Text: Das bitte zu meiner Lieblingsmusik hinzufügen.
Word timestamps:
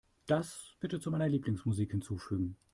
Das 0.25 0.73
bitte 0.79 0.99
zu 0.99 1.11
meiner 1.11 1.29
Lieblingsmusik 1.29 1.91
hinzufügen. 1.91 2.57